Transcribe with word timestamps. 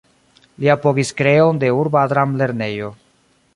Li 0.63 0.71
apogis 0.75 1.11
kreon 1.19 1.61
de 1.65 1.71
Urba 1.83 2.05
Dram-Lernejo. 2.15 2.93